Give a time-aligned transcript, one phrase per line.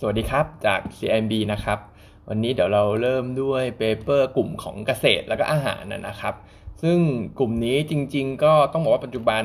[0.00, 1.78] สวัสดีครับจาก CMB นะครับ
[2.28, 6.34] วันนี้เดี๋ยวเราเริ่มด้วยเปเปอร์กลุ่มของเกษตรแล้วก็อาหารนะครับ
[6.82, 6.98] ซึ่ง
[7.38, 9.42] กลุ่มนี้จริง ๆ ก็ต้องบอกว่าปัจจุบัน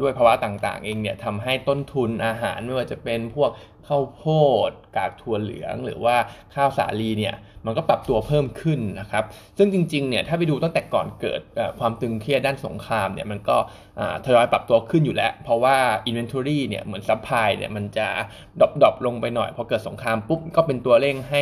[0.00, 3.50] ด้วยภาวะต่างๆ เองเนี่ยทำให้ต้นทุนอาหารไม่ว่าจะเป็นพวก
[3.88, 4.24] ข้าวโพ
[4.68, 6.16] ด กากถั่วเหลือง หรือว่า
[6.54, 7.34] ข้าวสาลีเนี่ย
[7.66, 9.24] มันก็ปรับตัวเพิ่มขึ้นนะครับ
[9.58, 11.40] ซึ่งจริงๆเนี่ยถ้าไปดูตั้งแต่ก่อนเกิด
[11.78, 13.56] ความตึงเครียดด้านสงครามเนี่ยมันก็
[14.24, 15.76] ทยอยปรับตัวขึ้นอยู่แล้ว เพราะว่า
[16.08, 18.08] Inventory เนี่ยเหมือน supply เนี่ยมันจะ
[18.60, 21.40] drop drop ลงไปหน่อยพอเกิดสงครามปุ๊บก็เป็นตัวเร่งให้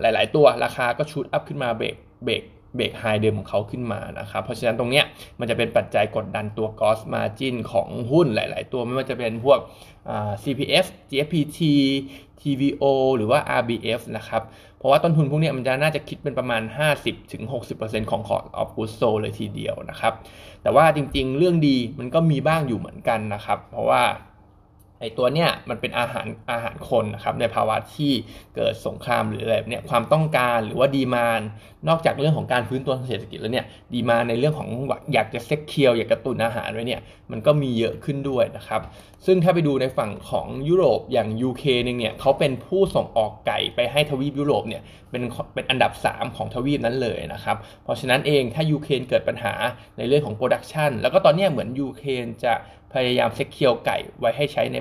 [0.00, 2.42] หลาย ๆ ตัวราคาก็ shoot up ขึ้นมา break break
[2.74, 5.04] break high เดิมของเขาขึ้นมานะครับเพราะฉะนั้นตรงเนี้ย
[5.40, 9.58] มันจะเป็นปัจจัยกดดันตัว cost margin ของหุ้นหลาย ๆ ตัวไม่ว่าจะเป็นพวก
[10.42, 11.58] CPF GFPT
[12.40, 12.84] TVO
[13.16, 14.42] หรือว่า RBF นะครับ
[14.78, 16.62] เพราะว่าต้นทุนพวกนี้มันจะน่าจะคิดเป็นประมาณ
[17.36, 20.12] 50-60%ของ cost of goods sold เลยทีเดียวนะครับ
[20.62, 24.02] แต่ว่าจริงๆ เรื่องดีมันก็มีบ้างอยู่เหมือนกันนะครับ เพราะว่า
[25.00, 28.12] ไอตัวเนี้ยมันเป็นอาหารอาหารคนนะครับในภาวะที่
[28.56, 31.40] เกิดสงครามหรืออะไรเนี่ยความต้องการหรือว่าดีมาน
[31.88, 34.68] นอกจากเรื่องของการฟื้นตัวทางเศรษฐกิจแล้วเนี่ยดีมาในเรื่องของ
[35.14, 38.80] อยากจะเซ็กเคียวอยากกระตุนอาหารไว้เนี่ยมันก็มีเยอะขึ้นด้วยนะครับ
[39.26, 45.22] ซึ่งถ้าไปดูในฝั่งของยุโรปอย่าง UK เนี่ยเขาเป็นผู้ส่งออกไก่ไปให้ทวีปยุโรปเนี่ยเป็น
[45.54, 49.54] เป็นอันดับ 3 ของทวีปนั้นเลยนะครับ เพราะฉะนั้นเองถ้ายูเครนเกิดปัญหา
[49.98, 52.52] ในเรื่องของ production แล้วก็ตอนนี้เหมือนยูเครนจะ
[52.94, 54.76] พยายาม secure ไก่ไว้ให้ใช้ใน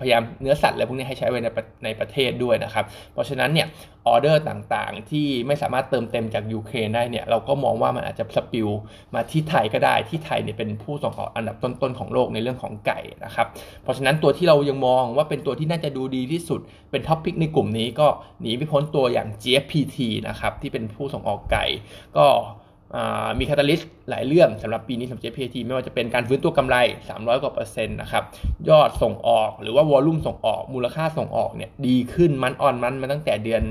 [0.00, 1.48] พยายามเนื้อสัตว์อะไรพวกนี้ให้ใช้ไว้ใน
[1.84, 3.68] ในประเทศด้วยนะครับ เพราะฉะนั้นเนี่ย
[4.06, 8.68] ออเดอร์ต่างๆ ที่ไม่สามารถเติมเต็มจากยูเครนได้เนี่ยเราก็มองว่ามันอาจจะ spill
[9.14, 13.46] มาที่ไทยก็ได้ที่ไทยเนี่ยเป็นผู้ส่งออกอันดับต้นๆของโลกในเรื่องของไก่นะครับ
[13.82, 16.60] เพราะฉะนั้นตัวที่เรายังมองว่าเป็นตัวที่น่าจะดูดีที่สุด
[16.90, 18.06] เป็น top pick ในกลุ่มนี้ก็
[18.40, 19.96] หนีไม่พ้นตัวอย่าง GFPT
[20.28, 21.64] นะครับที่เป็นผู้ส่งออกไก่
[22.16, 22.26] ก็
[23.38, 26.76] มีคาตาลิสต์หลายเรื่องสำหรับปีนี้สำหรับ JPT ไม่ว่าจะเป็นการฟื้นตัวกำไร
[27.08, 28.24] 300 กว่าเปอร์เซ็นต์นะครับ
[28.68, 33.62] ยอดส่งออกหรือว่าวอลลุ่มส่งออก มูลค่าส่งออกเนี่ยดีขึ้นมันออนมันมาตั้งแต่เดือน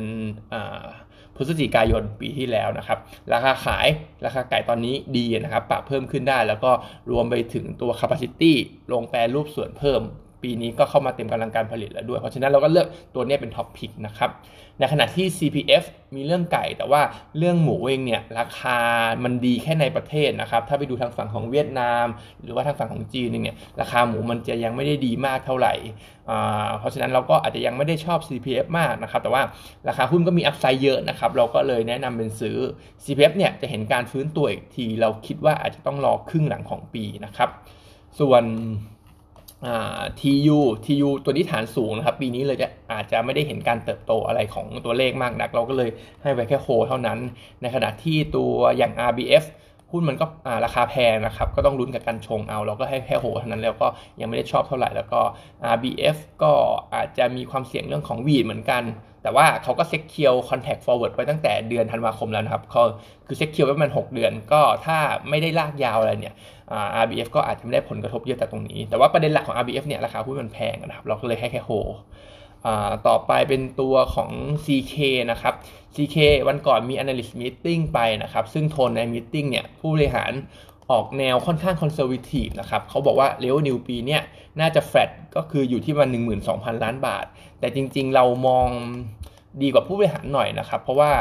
[1.35, 2.99] พฤศจิกายนปีที่แล้วนะครับ
[3.33, 3.87] ราคาขาย
[4.25, 6.71] ราคาไก่ตอนนี้ดีนะครับ ปรับเพิ่มขึ้นได้ แล้วก็
[7.11, 8.53] รวมไปถึงตัว capacity
[8.91, 10.01] ลงแปรรูปส่วนเพิ่ม
[10.43, 14.31] ปีนี้ก็เข้ามาเต็มกำลังการผลิตแล้วด้วย เพราะฉะนั้นเราก็เลือกตัวนี้เป็นท็อปพิกนะครับ
[14.79, 15.83] ในขณะที่ CPF
[16.15, 17.01] มีเรื่องไก่ แต่ว่า
[17.37, 18.77] เรื่องหมูเองเนี่ยราคา
[19.23, 22.05] มันดีแค่ในประเทศนะครับ ถ้าไปดูทางฝั่งของเวียดนาม
[22.41, 25.73] หรือว่าทางฝั่งของจีนเนี่ยราคาหมูมันจะยังไม่ได้ดีมากเท่าไหร่
[26.79, 29.43] เพราะฉะนั้นเราก็อาจจะยังไม่ได้ชอบ CPF มากนะครับ แต่ว่า
[29.87, 32.57] ราคาหุ้นก็มีอัพไซด์เยอะนะครับ เราก็เลยแนะนำเป็นซื้อ
[33.03, 37.49] CPF เนี่ยจะเห็นการฟื้นตัวอีกที เราคิดว่าอาจจะต้องรอครึ่งหลังของปีนะครับ
[38.19, 38.43] ส่วน
[40.19, 45.89] TU TU ตัวนี้ฐานสูงนะครับ ปีนี้เลยจะอาจจะไม่ได้เห็นการเติบโตอะไรของตัวเลขมากนัก เราก็เลย
[46.21, 47.19] ให้ไว้แค่โฮเท่านั้น
[47.61, 49.43] ในขณะที่ตัวอย่าง RBF
[49.91, 50.25] หุ้นมันก็
[50.65, 53.87] ราคาแพงนะครับ ก็ต้องลุ้นกับการชงเอา เราก็ให้แค่โหเท่านั้นแล้วก็
[54.19, 55.21] ยังไม่ได้ชอบเท่าไหร่แล้วก็
[55.73, 56.51] RBF ก็
[56.95, 58.83] อาจจะมีความเสี่ยงเรื่องของ wheat เหมือนกัน
[59.23, 62.83] แต่ว่าเขาก็ secure contract forward ไปตั้งแต่เดือนธันวาคมแล้วนะครับเขา
[63.27, 64.97] คือ secure ไว้ประมาณ6เดือน ก็ถ้า
[65.29, 66.35] ไม่ได้ลากยาวอะไรเนี่ย
[67.03, 71.71] RBF ก็อาจจะไม่ได้ผลกระทบเยอะแต่ตรงนี้ แต่ว่าประเด็นหลักของ RBF เนี่ยราคาหุ้นมันแพงนะครับ เราก็เลยให้แค่โฮ
[73.07, 74.29] ต่อไปเป็นตัวของ
[74.65, 74.95] CK
[75.31, 75.53] นะครับ
[75.95, 76.17] CK
[76.47, 80.31] วันก่อนมี analyst meeting ไปนะครับ ซึ่งโทนใน meeting เนี่ย ผู้บริหาร
[80.91, 84.21] ออกแนวค่อนข้าง conservative นะครับเขาบอกว่า revenue ปีเนี้ย
[84.59, 86.09] น่าจะแฟลตก็คืออยู่ที่มัน
[86.45, 87.25] 12,000 ล้านบาท
[87.59, 88.69] แต่จริงๆเรามอง
[89.61, 91.11] ดีกว่าผู้บริหารหน่อยนะครับ เพราะว่า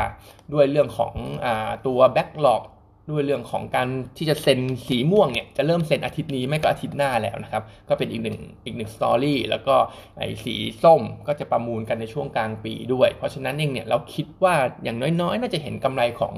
[0.53, 1.13] ด้วยเรื่องของ
[1.45, 1.47] อ
[1.87, 2.63] ตัว backlog
[3.09, 9.75] ด้วยเรื่องของการที่จะเซ็นสีม่วงเนี่ยจะเริ่มเซ็นอาทิตย์นี้ไม่ก็อาทิตย์หน้าแล้วนะครับ ก็เป็นอีกหนึ่งอีกหนึ่งสตอรี่แล้วก็
[10.19, 16.35] ไอ้สีส้มก็จะประมูลกันในช่วงกลางปีด้วย เพราะฉะนั้นเองเนี่ยเราคิดว่าอย่างน้อยๆ น่าจะเห็นกำไรของ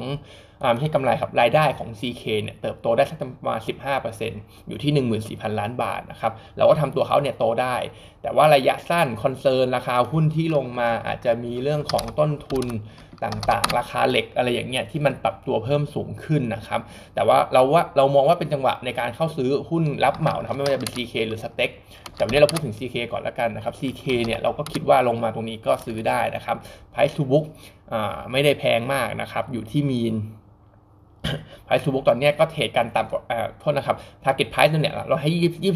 [0.71, 3.61] ไม่ใช่กำไรครับรายได้ของ CK เนี่ยเติบโตได้สักประมาณ
[4.15, 4.93] 15%อยู่ที่
[5.23, 7.77] 14,000 ล้านบาทนะครับเราก็ทำตัวเขาเนี่ยโตได้
[8.23, 12.67] แต่ว่าระยะสั้น concern ราคาหุ้นที่ลงมาอาจจะมีเรื่องของต้นทุน
[13.25, 16.81] ต่างๆ ราคาเหล็กอะไรอย่างเงี้ยที่มันปรับตัวเพิ่มสูงขึ้นนะครับ
[17.15, 21.71] แต่ว่าเราว่าเรามองว่าเป็นจังหวะในการเข้าซื้อหุ้นรับเหมานะครับไม่ว่าจะเป็น CK หรือ STEC
[22.17, 26.57] แต่วันนี้เราพูดถึง CK ก่อนแล้วกันนะครับ CK เนี่ยเราก็คิดว่าลงมาตรงนี้ก็ซื้อได้นะครับ
[26.93, 27.45] Price to book
[28.33, 30.15] ไม่ได้แพงมากนะครับ อยู่ที่ mean
[31.65, 33.23] price to book ตอนนี้ก็ trade กันต่ำกว่า
[33.61, 35.73] โทษนะครับ target price เนี่ยเราให้ยี่ยี่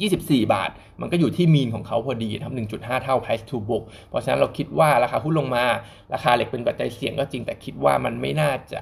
[0.00, 0.70] ยี่สิบสี่บาท
[1.00, 5.64] มันก็อยู่ที่ mean ของเขาพอดีนะครับหนึ่งจุดห้าเท่า price to book เพราะฉะนั้นเราคิดว่าราคาหุ้นลงมา
[6.14, 8.80] ราคาเหล็กเป็นปัจจัยเสี่ยงก็จริงแต่คิดว่ามันไม่น่าจะ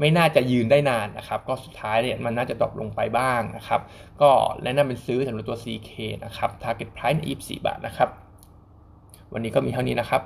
[0.00, 3.80] ไม่น่าจะยืนได้นานนะครับ ก็สุดท้ายเนี่ยมันน่าจะ drop ลงไปบ้างนะครับ
[4.22, 4.30] ก็
[4.62, 5.90] แนะนำเป็นซื้อสำหรับตัว CK
[6.24, 8.08] นะครับ target price 24 บาทนะครับ
[9.32, 10.22] วันนี้ก็มีเท่านี้นะครับ